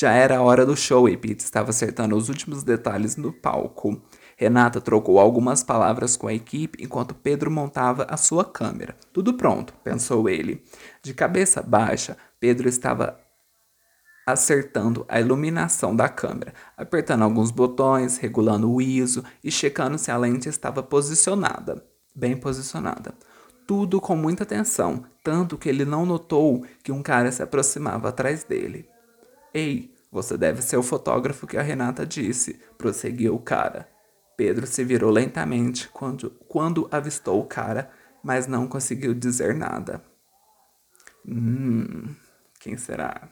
Já 0.00 0.12
era 0.12 0.38
a 0.38 0.42
hora 0.42 0.64
do 0.64 0.76
show 0.76 1.08
e 1.08 1.16
Pete 1.16 1.40
estava 1.40 1.70
acertando 1.70 2.14
os 2.14 2.28
últimos 2.28 2.62
detalhes 2.62 3.16
no 3.16 3.32
palco. 3.32 4.00
Renata 4.36 4.80
trocou 4.80 5.18
algumas 5.18 5.64
palavras 5.64 6.16
com 6.16 6.28
a 6.28 6.32
equipe 6.32 6.84
enquanto 6.84 7.16
Pedro 7.16 7.50
montava 7.50 8.06
a 8.08 8.16
sua 8.16 8.44
câmera. 8.44 8.94
Tudo 9.12 9.34
pronto, 9.34 9.74
pensou 9.82 10.28
ele. 10.28 10.62
De 11.02 11.12
cabeça 11.12 11.60
baixa, 11.60 12.16
Pedro 12.38 12.68
estava 12.68 13.18
acertando 14.24 15.04
a 15.08 15.20
iluminação 15.20 15.96
da 15.96 16.08
câmera, 16.08 16.54
apertando 16.76 17.24
alguns 17.24 17.50
botões, 17.50 18.18
regulando 18.18 18.72
o 18.72 18.80
ISO 18.80 19.24
e 19.42 19.50
checando 19.50 19.98
se 19.98 20.12
a 20.12 20.16
lente 20.16 20.48
estava 20.48 20.80
posicionada, 20.80 21.84
bem 22.14 22.36
posicionada. 22.36 23.14
Tudo 23.66 24.00
com 24.00 24.14
muita 24.14 24.44
atenção, 24.44 25.04
tanto 25.24 25.58
que 25.58 25.68
ele 25.68 25.84
não 25.84 26.06
notou 26.06 26.64
que 26.84 26.92
um 26.92 27.02
cara 27.02 27.32
se 27.32 27.42
aproximava 27.42 28.10
atrás 28.10 28.44
dele. 28.44 28.88
Ei, 29.52 29.94
você 30.10 30.36
deve 30.36 30.62
ser 30.62 30.76
o 30.76 30.82
fotógrafo 30.82 31.46
que 31.46 31.56
a 31.56 31.62
Renata 31.62 32.06
disse, 32.06 32.60
prosseguiu 32.76 33.34
o 33.34 33.40
cara. 33.40 33.88
Pedro 34.36 34.66
se 34.66 34.84
virou 34.84 35.10
lentamente 35.10 35.88
quando, 35.88 36.30
quando 36.48 36.88
avistou 36.90 37.40
o 37.40 37.46
cara, 37.46 37.90
mas 38.22 38.46
não 38.46 38.66
conseguiu 38.66 39.12
dizer 39.12 39.54
nada. 39.54 40.02
Hum, 41.26 42.14
quem 42.60 42.76
será? 42.76 43.28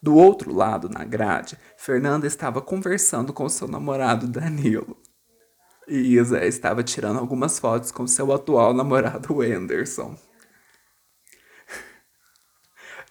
Do 0.00 0.14
outro 0.14 0.52
lado, 0.52 0.88
na 0.88 1.02
grade, 1.02 1.58
Fernanda 1.76 2.26
estava 2.26 2.60
conversando 2.60 3.32
com 3.32 3.48
seu 3.48 3.66
namorado 3.66 4.26
Danilo. 4.28 4.96
E 5.88 6.16
Isa 6.16 6.44
estava 6.44 6.82
tirando 6.82 7.18
algumas 7.18 7.58
fotos 7.58 7.90
com 7.90 8.06
seu 8.06 8.32
atual 8.32 8.72
namorado 8.72 9.40
Anderson. 9.42 10.16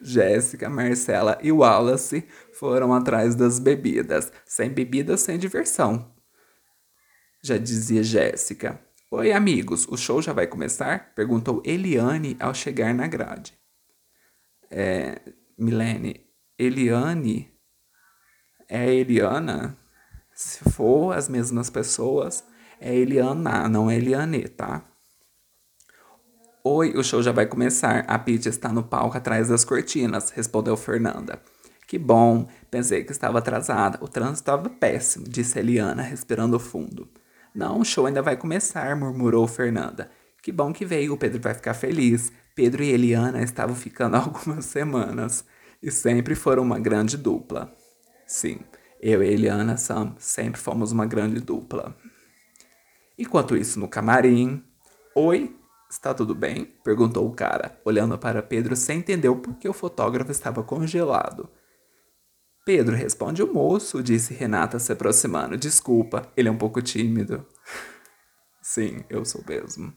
Jéssica, 0.04 0.70
Marcela 0.70 1.40
e 1.42 1.52
Wallace 1.52 2.28
foram 2.54 2.94
atrás 2.94 3.36
das 3.36 3.58
bebidas. 3.58 4.32
Sem 4.46 4.70
bebidas, 4.70 5.22
sem 5.22 5.40
diversão. 5.40 6.14
Já 7.42 7.58
dizia 7.58 8.04
Jéssica. 8.04 8.80
Oi, 9.10 9.32
amigos, 9.32 9.88
o 9.88 9.96
show 9.96 10.22
já 10.22 10.34
vai 10.34 10.46
começar? 10.46 11.14
Perguntou 11.16 11.62
Eliane 11.66 12.36
ao 12.40 12.54
chegar 12.54 12.94
na 12.94 13.08
grade. 13.08 13.54
É, 14.70 15.22
Milene, 15.58 16.26
Eliane 16.58 17.52
é 18.68 18.94
Eliana? 18.94 19.78
Se 20.34 20.70
for 20.72 21.16
as 21.16 21.30
mesmas 21.30 21.70
pessoas, 21.70 22.44
é 22.80 22.94
Eliana, 22.94 23.70
não 23.70 23.90
é 23.90 23.96
Eliane, 23.96 24.48
tá? 24.50 24.93
Oi, 26.66 26.94
o 26.96 27.04
show 27.04 27.22
já 27.22 27.34
vai 27.34 27.46
começar. 27.46 28.06
A 28.08 28.18
Pete 28.18 28.48
está 28.48 28.70
no 28.72 28.84
palco 28.84 29.18
atrás 29.18 29.50
das 29.50 29.66
cortinas, 29.66 30.30
respondeu 30.30 30.78
Fernanda. 30.78 31.42
Que 31.86 32.00
bom, 32.00 32.48
pensei 32.72 33.04
que 33.04 33.12
estava 33.12 33.40
atrasada. 33.40 34.00
O 34.02 34.08
trânsito 34.08 34.44
estava 34.44 34.70
péssimo, 34.70 35.26
disse 35.28 35.60
Eliana, 35.60 36.02
respirando 36.02 36.58
fundo. 36.58 37.10
Não, 37.54 37.82
o 37.82 37.84
show 37.84 38.06
ainda 38.06 38.22
vai 38.22 38.38
começar, 38.38 38.96
murmurou 38.96 39.46
Fernanda. 39.46 40.10
Que 40.42 40.54
bom 40.54 40.72
que 40.72 40.86
veio, 40.86 41.12
o 41.12 41.18
Pedro 41.18 41.42
vai 41.42 41.54
ficar 41.54 41.74
feliz. 41.74 42.32
Pedro 42.56 42.82
e 42.82 42.92
Eliana 42.92 43.44
estavam 43.44 43.76
ficando 43.76 44.16
algumas 44.16 44.64
semanas 44.64 45.44
e 45.82 45.92
sempre 45.92 46.34
foram 46.34 46.64
uma 46.64 46.80
grande 46.80 47.18
dupla. 47.18 47.76
Sim, 48.26 48.62
eu 49.02 49.22
e 49.22 49.28
Eliana 49.28 49.76
Sam 49.76 50.16
sempre 50.18 50.62
fomos 50.62 50.94
uma 50.94 51.06
grande 51.06 51.42
dupla. 51.42 51.94
Enquanto 53.20 53.58
isso, 53.58 53.82
no 53.82 53.90
camarim. 53.90 54.64
Oi, 55.14 55.54
Está 55.94 56.12
tudo 56.12 56.34
bem? 56.34 56.66
perguntou 56.84 57.28
o 57.28 57.36
cara, 57.36 57.80
olhando 57.86 58.18
para 58.18 58.42
Pedro 58.42 58.76
sem 58.76 58.98
entender 58.98 59.30
o 59.30 59.36
porquê 59.36 59.70
o 59.70 59.74
fotógrafo 59.74 60.32
estava 60.32 60.64
congelado. 60.64 61.48
Pedro, 62.66 62.96
responde 62.96 63.44
o 63.44 63.54
moço, 63.54 64.02
disse 64.02 64.34
Renata 64.34 64.80
se 64.80 64.92
aproximando. 64.92 65.56
Desculpa, 65.56 66.32
ele 66.36 66.50
é 66.50 66.52
um 66.52 66.58
pouco 66.58 66.82
tímido. 66.82 67.46
Sim, 68.60 69.06
eu 69.08 69.24
sou 69.24 69.44
mesmo. 69.48 69.94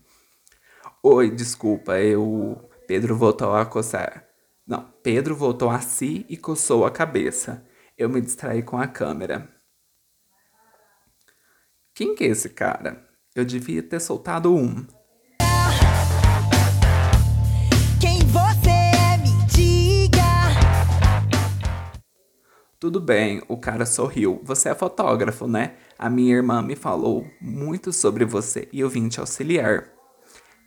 Oi, 1.03 1.31
desculpa, 1.31 1.99
eu. 1.99 2.69
Pedro 2.87 3.17
voltou 3.17 3.57
a 3.57 3.65
coçar. 3.65 4.29
Não, 4.67 4.93
Pedro 5.03 5.35
voltou 5.35 5.71
a 5.71 5.81
si 5.81 6.27
e 6.29 6.37
coçou 6.37 6.85
a 6.85 6.91
cabeça. 6.91 7.67
Eu 7.97 8.11
me 8.11 8.21
distraí 8.21 8.63
com 8.63 8.77
a 8.77 8.87
câmera. 8.87 9.49
Quem 11.95 12.15
que 12.15 12.25
é 12.25 12.27
esse 12.27 12.51
cara? 12.51 13.09
Eu 13.35 13.47
devia 13.47 13.83
ter 13.83 13.99
soltado 13.99 14.55
um. 14.55 14.87
Tudo 22.87 23.01
bem, 23.01 23.43
o 23.49 23.57
cara 23.57 23.85
sorriu. 23.85 24.41
Você 24.45 24.69
é 24.69 24.75
fotógrafo, 24.77 25.49
né? 25.49 25.75
A 25.99 26.09
minha 26.09 26.37
irmã 26.37 26.63
me 26.63 26.77
falou 26.77 27.27
muito 27.41 27.93
sobre 27.93 28.25
você 28.25 28.69
e 28.73 28.79
eu 28.79 28.89
vim 28.89 29.09
te 29.09 29.19
auxiliar. 29.19 29.89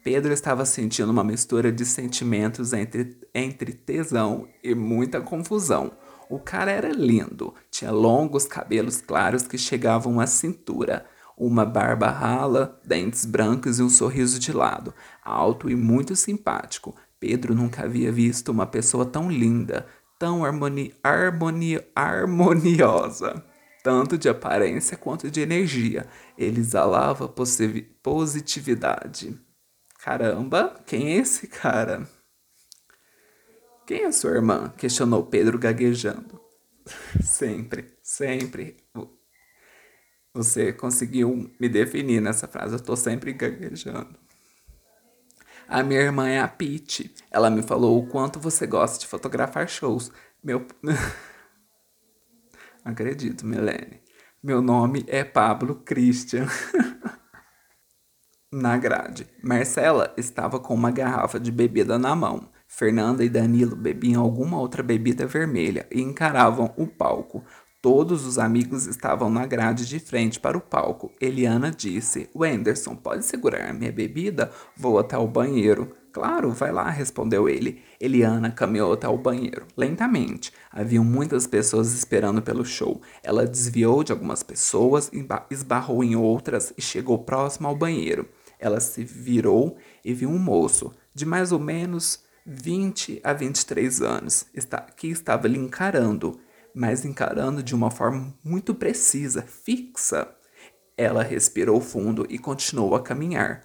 Pedro 0.03 0.33
estava 0.33 0.65
sentindo 0.65 1.13
uma 1.13 1.23
mistura 1.23 1.71
de 1.71 1.85
sentimentos 1.85 2.73
entre, 2.73 3.21
entre 3.33 3.71
tesão 3.71 4.49
e 4.61 4.75
muita 4.75 5.21
confusão. 5.21 5.93
O 6.29 6.39
cara 6.39 6.69
era 6.69 6.91
lindo, 6.91 7.53
tinha 7.71 7.89
longos 7.89 8.45
cabelos 8.45 8.99
claros 8.99 9.43
que 9.43 9.57
chegavam 9.57 10.19
à 10.19 10.27
cintura, 10.27 11.05
uma 11.37 11.63
barba 11.63 12.09
rala, 12.09 12.81
dentes 12.83 13.23
brancos 13.23 13.79
e 13.79 13.81
um 13.81 13.89
sorriso 13.89 14.39
de 14.39 14.51
lado, 14.51 14.93
alto 15.23 15.69
e 15.69 15.75
muito 15.75 16.17
simpático. 16.17 16.93
Pedro 17.17 17.53
nunca 17.53 17.83
havia 17.83 18.11
visto 18.11 18.49
uma 18.49 18.65
pessoa 18.65 19.05
tão 19.05 19.29
linda, 19.29 19.85
tão 20.19 20.43
harmoni 20.43 20.93
harmoni 21.01 21.79
harmoniosa, 21.95 23.43
tanto 23.81 24.17
de 24.17 24.27
aparência 24.27 24.97
quanto 24.97 25.31
de 25.31 25.39
energia. 25.39 26.05
Ele 26.37 26.59
exalava 26.59 27.33
positividade. 28.03 29.39
Caramba, 30.03 30.79
quem 30.85 31.13
é 31.13 31.15
esse 31.15 31.47
cara? 31.47 32.07
Quem 33.87 34.03
é 34.03 34.11
sua 34.11 34.31
irmã? 34.31 34.71
questionou 34.77 35.25
Pedro 35.25 35.57
gaguejando. 35.57 36.39
sempre, 37.23 37.97
sempre. 38.03 38.77
Você 40.33 40.71
conseguiu 40.71 41.51
me 41.59 41.67
definir 41.67 42.21
nessa 42.21 42.47
frase. 42.47 42.75
Eu 42.75 42.79
tô 42.79 42.95
sempre 42.95 43.33
gaguejando. 43.33 44.28
A 45.69 45.83
minha 45.83 46.01
irmã 46.01 46.27
é 46.27 46.39
a 46.39 46.47
Pete. 46.47 47.13
Ela 47.29 47.47
me 47.47 47.61
falou 47.61 47.99
o 47.99 48.07
quanto 48.07 48.39
você 48.39 48.65
gosta 48.65 48.97
de 48.97 49.05
fotografar 49.05 49.69
shows. 49.69 50.11
Meu. 50.43 50.65
Acredito, 52.83 53.45
Milene. 53.45 54.01
Meu 54.41 54.63
nome 54.63 55.05
é 55.07 55.23
Pablo 55.23 55.75
Christian. 55.75 56.47
na 58.51 58.77
grade, 58.77 59.27
Marcela 59.43 60.11
estava 60.17 60.59
com 60.59 60.73
uma 60.73 60.89
garrafa 60.89 61.39
de 61.39 61.51
bebida 61.51 61.99
na 61.99 62.15
mão. 62.15 62.49
Fernanda 62.67 63.23
e 63.23 63.29
Danilo 63.29 63.75
bebiam 63.75 64.23
alguma 64.23 64.59
outra 64.59 64.81
bebida 64.81 65.27
vermelha 65.27 65.85
e 65.91 66.01
encaravam 66.01 66.73
o 66.77 66.87
palco. 66.87 67.43
Todos 67.81 68.25
os 68.25 68.37
amigos 68.37 68.85
estavam 68.87 69.29
na 69.29 69.45
grade 69.45 69.87
de 69.87 69.99
frente 69.99 70.37
para 70.37 70.57
o 70.57 70.61
palco. 70.61 71.13
Eliana 71.21 71.71
disse: 71.71 72.29
Wenderson, 72.35 72.93
pode 72.93 73.23
segurar 73.23 73.73
minha 73.73 73.89
bebida? 73.89 74.51
Vou 74.75 74.99
até 74.99 75.17
o 75.17 75.25
banheiro. 75.25 75.95
Claro, 76.11 76.51
vai 76.51 76.73
lá, 76.73 76.89
respondeu 76.89 77.47
ele. 77.47 77.81
Eliana 77.97 78.51
caminhou 78.51 78.91
até 78.91 79.07
o 79.07 79.17
banheiro, 79.17 79.65
lentamente. 79.77 80.51
Haviam 80.69 81.05
muitas 81.05 81.47
pessoas 81.47 81.93
esperando 81.93 82.41
pelo 82.41 82.65
show. 82.65 83.01
Ela 83.23 83.47
desviou 83.47 84.03
de 84.03 84.11
algumas 84.11 84.43
pessoas, 84.43 85.09
esbarrou 85.49 86.03
em 86.03 86.17
outras 86.17 86.73
e 86.77 86.81
chegou 86.81 87.19
próximo 87.19 87.69
ao 87.69 87.77
banheiro. 87.77 88.27
Ela 88.59 88.81
se 88.81 89.05
virou 89.05 89.77
e 90.03 90.13
viu 90.13 90.29
um 90.29 90.37
moço, 90.37 90.91
de 91.13 91.25
mais 91.25 91.53
ou 91.53 91.59
menos 91.59 92.25
20 92.45 93.21
a 93.23 93.31
23 93.31 94.01
anos, 94.01 94.47
que 94.97 95.07
estava 95.07 95.47
lhe 95.47 95.57
encarando, 95.57 96.37
mas 96.73 97.05
encarando 97.05 97.63
de 97.63 97.75
uma 97.75 97.91
forma 97.91 98.33
muito 98.43 98.73
precisa, 98.73 99.41
fixa. 99.41 100.33
Ela 100.97 101.23
respirou 101.23 101.79
fundo 101.79 102.25
e 102.29 102.37
continuou 102.37 102.95
a 102.95 103.01
caminhar. 103.01 103.63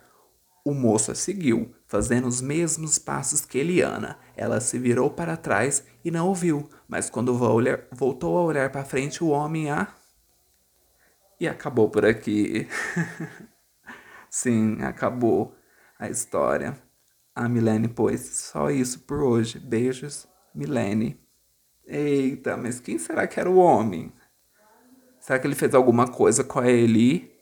O 0.65 0.73
moço 0.73 1.13
a 1.13 1.15
seguiu, 1.15 1.75
fazendo 1.87 2.27
os 2.27 2.41
mesmos 2.41 2.99
passos 2.99 3.43
que 3.43 3.59
Eliana. 3.59 4.19
Ela 4.37 4.61
se 4.61 4.79
virou 4.79 5.11
para 5.11 5.37
trás 5.37 5.85
e 6.05 6.11
não 6.11 6.31
o 6.31 6.35
viu, 6.35 6.69
mas 6.89 7.11
quando 7.11 7.35
voltou 7.93 8.39
a 8.39 8.43
olhar 8.43 8.71
para 8.71 8.85
frente, 8.85 9.23
o 9.23 9.29
homem 9.29 9.71
a. 9.71 9.95
E 11.39 11.47
acabou 11.47 11.91
por 11.91 12.07
aqui. 12.07 12.67
Sim, 14.31 14.81
acabou 14.83 15.55
a 15.99 16.09
história. 16.09 16.81
A 17.35 17.49
Milene 17.49 17.89
pôs 17.89 18.21
só 18.21 18.71
isso 18.71 19.01
por 19.01 19.21
hoje. 19.21 19.59
Beijos, 19.59 20.27
Milene. 20.55 21.24
Eita, 21.87 22.57
mas 22.57 22.81
quem 22.81 22.99
será 22.99 23.27
que 23.27 23.39
era 23.39 23.51
o 23.51 23.57
homem? 23.57 24.13
Será 25.21 25.39
que 25.39 25.47
ele 25.47 25.55
fez 25.55 25.75
alguma 25.75 26.09
coisa 26.09 26.45
com 26.45 26.61
a 26.61 26.71
Eli? 26.71 27.33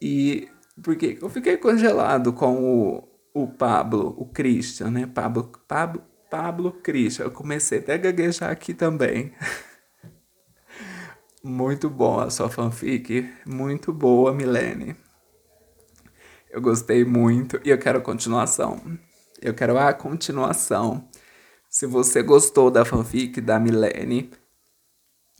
E 0.00 0.48
porque 0.82 1.18
eu 1.20 1.28
fiquei 1.28 1.56
congelado 1.56 2.32
com 2.32 2.62
o, 2.62 3.08
o 3.34 3.46
Pablo, 3.46 4.14
o 4.16 4.26
Christian, 4.26 4.90
né? 4.90 5.06
Pablo, 5.06 5.50
Pablo, 5.68 6.02
Pablo 6.30 6.72
Christian. 6.72 7.26
Eu 7.26 7.30
comecei 7.30 7.80
até 7.80 7.94
a 7.94 7.98
gaguejar 7.98 8.50
aqui 8.50 8.72
também. 8.72 9.32
Muito 11.42 11.90
bom 11.90 12.20
a 12.20 12.30
sua 12.30 12.48
fanfic. 12.48 13.30
Muito 13.46 13.92
boa, 13.92 14.32
Milene. 14.32 14.96
Eu 16.50 16.60
gostei 16.60 17.04
muito 17.04 17.60
e 17.64 17.70
eu 17.70 17.78
quero 17.78 17.98
a 17.98 18.02
continuação. 18.02 18.80
Eu 19.40 19.54
quero 19.54 19.78
a 19.78 19.92
continuação. 19.94 21.08
Se 21.72 21.86
você 21.86 22.20
gostou 22.20 22.68
da 22.68 22.84
fanfic 22.84 23.40
da 23.40 23.60
Milene, 23.60 24.28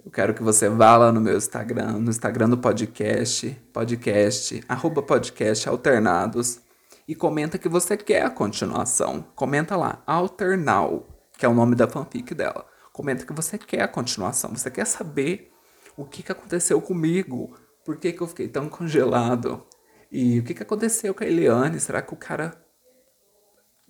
eu 0.05 0.12
quero 0.12 0.33
que 0.33 0.44
você 0.44 0.68
vá 0.68 0.96
lá 0.96 1.11
no 1.11 1.20
meu 1.20 1.37
Instagram, 1.37 1.98
no 1.98 2.09
Instagram 2.09 2.48
do 2.48 2.57
podcast, 2.57 3.50
podcast, 3.72 4.62
arroba 4.68 5.02
podcast 5.02 5.68
alternados, 5.68 6.61
e 7.09 7.16
comenta 7.16 7.59
que 7.59 7.68
você 7.68 7.96
quer 7.96 8.24
a 8.24 8.31
continuação. 8.31 9.22
Comenta 9.35 9.76
lá, 9.76 10.05
Alternal, 10.07 11.05
que 11.37 11.44
é 11.44 11.48
o 11.48 11.55
nome 11.55 11.74
da 11.74 11.88
fanfic 11.88 12.33
dela. 12.33 12.64
Comenta 12.92 13.26
que 13.26 13.33
você 13.33 13.59
quer 13.59 13.83
a 13.83 13.88
continuação, 13.88 14.55
você 14.55 14.70
quer 14.70 14.87
saber 14.87 15.50
o 15.96 16.05
que, 16.05 16.22
que 16.22 16.31
aconteceu 16.31 16.81
comigo, 16.81 17.57
por 17.85 17.96
que, 17.96 18.12
que 18.12 18.20
eu 18.20 18.28
fiquei 18.28 18.46
tão 18.46 18.68
congelado, 18.68 19.66
e 20.12 20.38
o 20.38 20.44
que, 20.44 20.55
que 20.55 20.62
aconteceu 20.62 21.12
com 21.12 21.24
a 21.24 21.26
Eliane? 21.26 21.81
Será 21.81 22.00
que 22.00 22.14
o 22.14 22.16
cara 22.16 22.57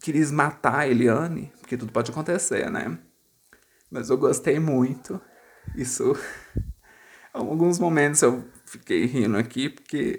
quis 0.01 0.31
matar 0.31 0.81
a 0.81 0.89
Eliane? 0.89 1.53
Porque 1.61 1.77
tudo 1.77 1.93
pode 1.93 2.11
acontecer, 2.11 2.71
né? 2.71 2.99
Mas 3.91 4.11
eu 4.11 4.17
gostei 4.17 4.59
muito. 4.59 5.21
Isso. 5.77 6.15
Alguns 7.33 7.79
momentos 7.79 8.23
eu 8.23 8.45
fiquei 8.65 9.05
rindo 9.07 9.37
aqui 9.37 9.69
porque 9.69 10.19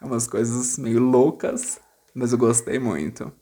é 0.00 0.04
umas 0.04 0.26
coisas 0.26 0.78
meio 0.78 1.00
loucas, 1.00 1.80
mas 2.14 2.32
eu 2.32 2.38
gostei 2.38 2.78
muito. 2.78 3.32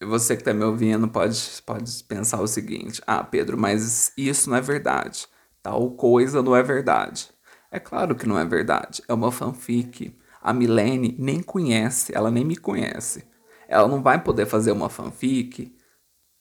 E 0.00 0.04
você 0.04 0.36
que 0.36 0.42
tá 0.42 0.52
me 0.52 0.64
ouvindo 0.64 1.06
pode, 1.08 1.38
pode 1.64 2.04
pensar 2.04 2.40
o 2.40 2.46
seguinte: 2.46 3.02
ah, 3.06 3.22
Pedro, 3.22 3.58
mas 3.58 4.12
isso 4.16 4.50
não 4.50 4.56
é 4.56 4.60
verdade. 4.60 5.28
Tal 5.62 5.90
coisa 5.92 6.42
não 6.42 6.56
é 6.56 6.62
verdade. 6.62 7.30
É 7.70 7.78
claro 7.78 8.14
que 8.14 8.26
não 8.26 8.38
é 8.38 8.44
verdade. 8.44 9.02
É 9.06 9.14
uma 9.14 9.30
fanfic. 9.30 10.18
A 10.40 10.52
Milene 10.52 11.14
nem 11.18 11.40
conhece, 11.40 12.12
ela 12.14 12.30
nem 12.30 12.44
me 12.44 12.56
conhece. 12.56 13.24
Ela 13.72 13.88
não 13.88 14.02
vai 14.02 14.22
poder 14.22 14.46
fazer 14.46 14.72
uma 14.72 14.88
fanfic 14.88 15.74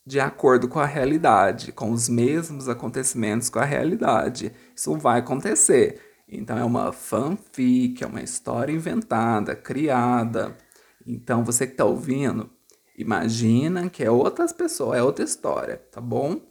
de 0.06 0.20
acordo 0.20 0.68
com 0.68 0.80
a 0.80 0.86
realidade, 0.86 1.72
com 1.72 1.92
os 1.92 2.10
mesmos 2.10 2.68
acontecimentos 2.68 3.50
com 3.50 3.60
a 3.60 3.66
realidade. 3.66 4.52
Isso 4.76 4.96
vai 4.98 5.20
acontecer. 5.20 6.02
Então 6.28 6.58
é 6.58 6.64
uma 6.64 6.92
fanfic, 6.92 8.04
é 8.04 8.08
uma 8.08 8.22
história 8.22 8.74
inventada, 8.74 9.56
criada. 9.56 10.58
Então 11.06 11.44
você 11.44 11.66
que 11.66 11.74
está 11.74 11.86
ouvindo, 11.86 12.50
imagina 12.98 13.90
que 13.90 14.04
é 14.04 14.10
outras 14.12 14.52
pessoas, 14.54 15.00
é 15.00 15.04
outra 15.04 15.26
história, 15.26 15.78
tá 15.92 16.02
bom? 16.02 16.42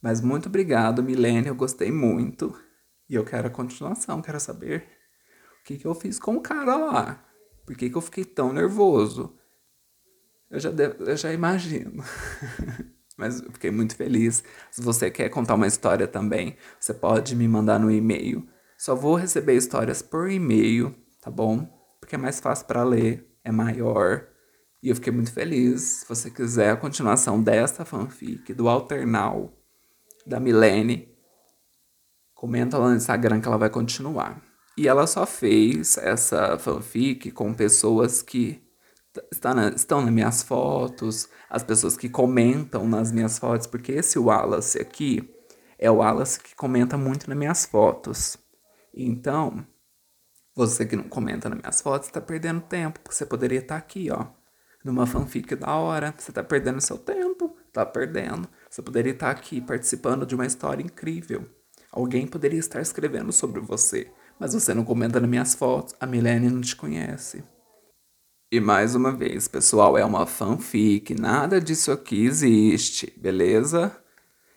Mas 0.00 0.20
muito 0.20 0.48
obrigado, 0.48 1.02
Milene, 1.02 1.48
eu 1.48 1.54
gostei 1.54 1.90
muito. 1.90 2.54
E 3.08 3.14
eu 3.14 3.24
quero 3.24 3.48
a 3.48 3.50
continuação, 3.50 4.22
quero 4.22 4.38
saber 4.38 4.98
que, 5.68 5.76
que 5.76 5.86
eu 5.86 5.94
fiz 5.94 6.18
com 6.18 6.36
o 6.36 6.40
cara 6.40 6.76
lá? 6.76 7.24
Por 7.66 7.76
que, 7.76 7.90
que 7.90 7.96
eu 7.96 8.00
fiquei 8.00 8.24
tão 8.24 8.54
nervoso? 8.54 9.37
Eu 10.50 10.58
já, 10.58 10.70
devo, 10.70 11.04
eu 11.04 11.16
já 11.16 11.32
imagino. 11.32 12.02
Mas 13.16 13.40
eu 13.40 13.52
fiquei 13.52 13.70
muito 13.70 13.96
feliz. 13.96 14.42
Se 14.70 14.80
você 14.80 15.10
quer 15.10 15.28
contar 15.28 15.54
uma 15.54 15.66
história 15.66 16.06
também, 16.06 16.56
você 16.78 16.94
pode 16.94 17.34
me 17.34 17.48
mandar 17.48 17.78
no 17.78 17.90
e-mail. 17.90 18.48
Só 18.78 18.94
vou 18.94 19.16
receber 19.16 19.56
histórias 19.56 20.00
por 20.00 20.30
e-mail, 20.30 20.94
tá 21.20 21.30
bom? 21.30 21.68
Porque 22.00 22.14
é 22.14 22.18
mais 22.18 22.38
fácil 22.38 22.66
para 22.66 22.84
ler, 22.84 23.28
é 23.42 23.50
maior. 23.50 24.28
E 24.80 24.88
eu 24.88 24.94
fiquei 24.94 25.12
muito 25.12 25.32
feliz. 25.32 25.82
Se 25.82 26.08
você 26.08 26.30
quiser 26.30 26.70
a 26.70 26.76
continuação 26.76 27.42
dessa 27.42 27.84
fanfic, 27.84 28.54
do 28.54 28.68
Alternal, 28.68 29.52
da 30.24 30.38
Milene, 30.38 31.08
comenta 32.32 32.78
lá 32.78 32.90
no 32.90 32.96
Instagram 32.96 33.40
que 33.40 33.48
ela 33.48 33.58
vai 33.58 33.68
continuar. 33.68 34.40
E 34.76 34.86
ela 34.86 35.08
só 35.08 35.26
fez 35.26 35.98
essa 35.98 36.56
fanfic 36.56 37.32
com 37.32 37.52
pessoas 37.52 38.22
que 38.22 38.62
estão 39.32 40.02
nas 40.02 40.12
minhas 40.12 40.42
fotos, 40.42 41.28
as 41.48 41.62
pessoas 41.62 41.96
que 41.96 42.08
comentam 42.08 42.86
nas 42.86 43.10
minhas 43.10 43.38
fotos, 43.38 43.66
porque 43.66 43.92
esse 43.92 44.18
Wallace 44.18 44.78
aqui 44.78 45.34
é 45.78 45.90
o 45.90 45.96
Wallace 45.96 46.40
que 46.40 46.54
comenta 46.54 46.96
muito 46.96 47.28
nas 47.28 47.38
minhas 47.38 47.66
fotos. 47.66 48.36
Então, 48.94 49.66
você 50.54 50.84
que 50.84 50.96
não 50.96 51.04
comenta 51.04 51.48
nas 51.48 51.58
minhas 51.58 51.80
fotos 51.80 52.08
está 52.08 52.20
perdendo 52.20 52.60
tempo, 52.60 53.00
porque 53.00 53.14
você 53.14 53.24
poderia 53.24 53.60
estar 53.60 53.76
tá 53.76 53.78
aqui, 53.78 54.10
ó, 54.10 54.26
numa 54.84 55.06
fanfic 55.06 55.54
da 55.54 55.74
hora. 55.74 56.14
Você 56.16 56.30
está 56.30 56.42
perdendo 56.42 56.80
seu 56.80 56.98
tempo, 56.98 57.56
está 57.66 57.84
perdendo. 57.86 58.48
Você 58.68 58.82
poderia 58.82 59.12
estar 59.12 59.32
tá 59.34 59.40
aqui 59.40 59.60
participando 59.60 60.26
de 60.26 60.34
uma 60.34 60.46
história 60.46 60.82
incrível. 60.82 61.48
Alguém 61.92 62.26
poderia 62.26 62.58
estar 62.58 62.80
escrevendo 62.80 63.32
sobre 63.32 63.60
você. 63.60 64.10
Mas 64.38 64.54
você 64.54 64.72
não 64.72 64.84
comenta 64.84 65.18
nas 65.18 65.28
minhas 65.28 65.54
fotos, 65.54 65.94
a 65.98 66.06
Milene 66.06 66.48
não 66.48 66.60
te 66.60 66.76
conhece. 66.76 67.42
E 68.50 68.60
mais 68.60 68.94
uma 68.94 69.12
vez, 69.12 69.46
pessoal, 69.46 69.98
é 69.98 70.02
uma 70.02 70.24
fanfic, 70.24 71.14
nada 71.14 71.60
disso 71.60 71.92
aqui 71.92 72.24
existe, 72.24 73.12
beleza? 73.14 73.94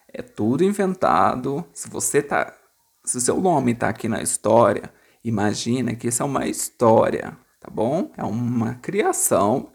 É 0.08 0.22
tudo 0.22 0.64
inventado. 0.64 1.66
Se 1.74 1.90
você 1.90 2.22
tá. 2.22 2.56
Se 3.04 3.20
seu 3.20 3.42
nome 3.42 3.76
tá 3.76 3.90
aqui 3.90 4.08
na 4.08 4.22
história, 4.22 4.94
imagina 5.26 5.94
que 5.94 6.08
isso 6.08 6.24
é 6.24 6.26
uma 6.26 6.48
história, 6.48 7.38
tá 7.60 7.70
bom? 7.70 8.14
É 8.16 8.24
uma 8.24 8.76
criação 8.76 9.74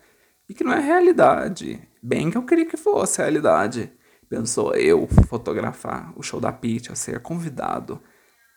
e 0.49 0.55
que 0.55 0.65
não 0.65 0.73
é 0.73 0.81
realidade. 0.81 1.87
Bem 2.03 2.31
que 2.31 2.39
eu 2.39 2.47
queria 2.47 2.65
que 2.65 2.79
fosse 2.79 3.21
realidade. 3.21 3.93
Pensou 4.31 4.75
eu 4.75 5.07
fotografar 5.29 6.15
o 6.17 6.23
show 6.23 6.41
da 6.41 6.53
Pitty, 6.53 6.91
a 6.91 6.95
ser 6.95 7.21
convidado 7.21 8.01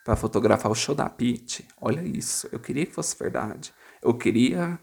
para 0.05 0.15
fotografar 0.15 0.71
o 0.71 0.75
show 0.75 0.95
da 0.95 1.09
Pete. 1.09 1.67
Olha 1.81 2.01
isso, 2.01 2.47
eu 2.49 2.59
queria 2.59 2.85
que 2.85 2.93
fosse 2.93 3.17
verdade. 3.19 3.73
Eu 4.01 4.13
queria 4.13 4.79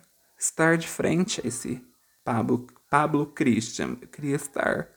estar 0.46 0.76
de 0.76 0.88
frente 0.88 1.40
a 1.40 1.46
esse 1.46 1.84
Pablo, 2.24 2.66
Pablo 2.90 3.26
Christian. 3.26 3.96
Eu 4.00 4.08
queria 4.08 4.36
estar. 4.36 4.88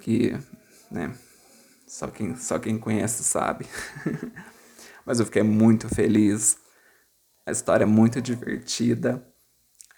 Que, 0.00 0.32
né? 0.90 1.16
Só 1.86 2.08
quem, 2.08 2.36
só 2.36 2.58
quem 2.58 2.78
conhece 2.78 3.24
sabe. 3.24 3.66
Mas 5.04 5.20
eu 5.20 5.26
fiquei 5.26 5.42
muito 5.42 5.88
feliz. 5.88 6.58
A 7.46 7.52
história 7.52 7.84
é 7.84 7.86
muito 7.86 8.20
divertida. 8.20 9.24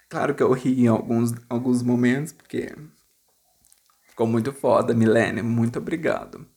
Claro 0.07 0.35
que 0.35 0.43
eu 0.43 0.51
ri 0.53 0.83
em 0.83 0.87
alguns, 0.87 1.33
alguns 1.49 1.81
momentos, 1.81 2.31
porque 2.31 2.75
ficou 4.07 4.27
muito 4.27 4.53
foda, 4.53 4.93
Milene. 4.93 5.41
Muito 5.41 5.79
obrigado. 5.79 6.47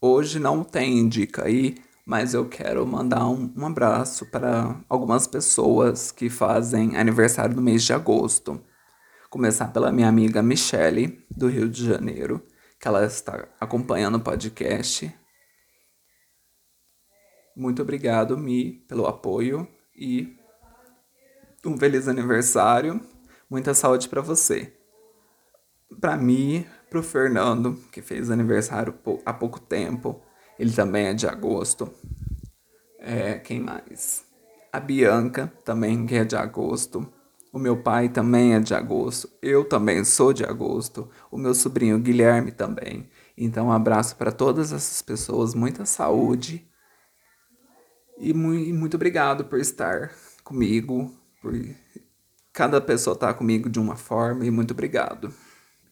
Hoje 0.00 0.38
não 0.38 0.64
tem 0.64 1.08
dica 1.08 1.44
aí, 1.44 1.76
mas 2.04 2.34
eu 2.34 2.48
quero 2.48 2.86
mandar 2.86 3.26
um, 3.28 3.52
um 3.56 3.66
abraço 3.66 4.26
para 4.26 4.80
algumas 4.88 5.26
pessoas 5.26 6.10
que 6.10 6.28
fazem 6.28 6.96
aniversário 6.96 7.54
no 7.54 7.62
mês 7.62 7.82
de 7.84 7.92
agosto. 7.92 8.60
Começar 9.28 9.68
pela 9.68 9.92
minha 9.92 10.08
amiga 10.08 10.42
Michele, 10.42 11.24
do 11.30 11.48
Rio 11.48 11.68
de 11.68 11.86
Janeiro, 11.86 12.44
que 12.78 12.88
ela 12.88 13.04
está 13.04 13.48
acompanhando 13.60 14.16
o 14.16 14.20
podcast. 14.20 15.14
Muito 17.54 17.82
obrigado, 17.82 18.36
Mi, 18.36 18.72
pelo 18.88 19.06
apoio 19.06 19.68
e 19.94 20.36
um 21.64 21.76
feliz 21.76 22.08
aniversário. 22.08 23.00
Muita 23.48 23.74
saúde 23.74 24.08
para 24.08 24.20
você. 24.20 24.76
Para 26.00 26.16
mim, 26.16 26.64
pro 26.88 27.02
Fernando, 27.02 27.74
que 27.92 28.00
fez 28.00 28.30
aniversário 28.30 28.94
há 29.24 29.32
pouco 29.32 29.60
tempo. 29.60 30.22
Ele 30.60 30.70
também 30.70 31.06
é 31.06 31.14
de 31.14 31.26
agosto. 31.26 31.90
É, 32.98 33.38
quem 33.38 33.60
mais? 33.60 34.26
A 34.70 34.78
Bianca, 34.78 35.50
também, 35.64 36.04
que 36.04 36.14
é 36.14 36.22
de 36.22 36.36
agosto. 36.36 37.10
O 37.50 37.58
meu 37.58 37.82
pai 37.82 38.10
também 38.10 38.52
é 38.52 38.60
de 38.60 38.74
agosto. 38.74 39.30
Eu 39.40 39.64
também 39.64 40.04
sou 40.04 40.34
de 40.34 40.44
agosto. 40.44 41.08
O 41.30 41.38
meu 41.38 41.54
sobrinho 41.54 41.98
Guilherme 41.98 42.52
também. 42.52 43.08
Então, 43.38 43.68
um 43.68 43.72
abraço 43.72 44.16
para 44.16 44.30
todas 44.30 44.70
essas 44.70 45.00
pessoas. 45.00 45.54
Muita 45.54 45.86
saúde. 45.86 46.68
E 48.18 48.34
muito 48.34 48.96
obrigado 48.96 49.46
por 49.46 49.58
estar 49.58 50.12
comigo. 50.44 51.10
Por 51.40 51.54
cada 52.52 52.82
pessoa 52.82 53.14
estar 53.14 53.32
comigo 53.32 53.70
de 53.70 53.80
uma 53.80 53.96
forma. 53.96 54.44
E 54.44 54.50
muito 54.50 54.72
obrigado. 54.72 55.32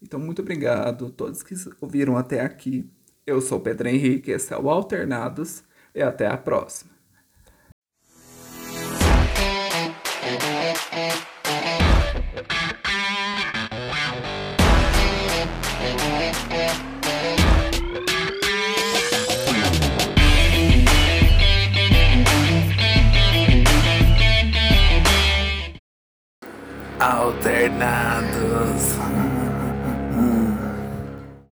Então, 0.03 0.21
muito 0.21 0.43
obrigado 0.43 1.07
a 1.07 1.11
todos 1.11 1.43
que 1.43 1.55
ouviram 1.81 2.19
até 2.19 2.43
aqui. 2.43 2.93
Eu 3.29 3.43
sou 3.43 3.61
Pedro 3.61 3.87
Henrique, 3.87 4.31
esse 4.31 4.55
é 4.55 4.57
o 4.57 4.71
Alternados. 4.71 5.63
E 5.95 6.01
até 6.01 6.27
a 6.27 6.39
próxima. 6.39 6.97
Alternados. 26.99 28.28